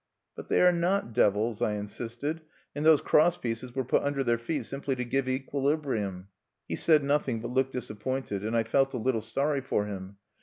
[0.35, 2.41] "But they are not devils," I insisted;
[2.75, 6.29] "and those cross pieces were put under their feet simply to give equilibrium."
[6.67, 10.17] He said nothing, but looked disappointed; and I felt a little sorry for him.